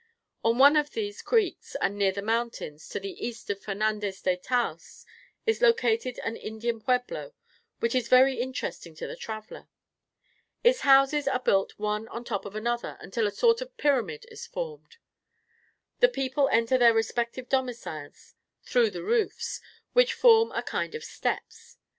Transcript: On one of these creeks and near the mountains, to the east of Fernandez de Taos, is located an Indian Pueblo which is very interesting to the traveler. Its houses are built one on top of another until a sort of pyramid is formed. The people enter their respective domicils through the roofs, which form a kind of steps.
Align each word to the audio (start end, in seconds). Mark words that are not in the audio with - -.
On 0.43 0.57
one 0.57 0.75
of 0.77 0.89
these 0.89 1.21
creeks 1.21 1.75
and 1.79 1.95
near 1.95 2.11
the 2.11 2.23
mountains, 2.23 2.89
to 2.89 2.99
the 2.99 3.11
east 3.23 3.51
of 3.51 3.61
Fernandez 3.61 4.19
de 4.19 4.35
Taos, 4.35 5.05
is 5.45 5.61
located 5.61 6.17
an 6.23 6.35
Indian 6.35 6.81
Pueblo 6.81 7.35
which 7.81 7.93
is 7.93 8.07
very 8.07 8.39
interesting 8.41 8.95
to 8.95 9.05
the 9.05 9.15
traveler. 9.15 9.67
Its 10.63 10.79
houses 10.79 11.27
are 11.27 11.39
built 11.39 11.77
one 11.77 12.07
on 12.07 12.23
top 12.23 12.45
of 12.45 12.55
another 12.55 12.97
until 12.99 13.27
a 13.27 13.31
sort 13.31 13.61
of 13.61 13.77
pyramid 13.77 14.25
is 14.31 14.47
formed. 14.47 14.97
The 15.99 16.09
people 16.09 16.49
enter 16.49 16.79
their 16.79 16.95
respective 16.95 17.47
domicils 17.47 18.33
through 18.63 18.89
the 18.89 19.03
roofs, 19.03 19.61
which 19.93 20.15
form 20.15 20.51
a 20.53 20.63
kind 20.63 20.95
of 20.95 21.03
steps. 21.03 21.77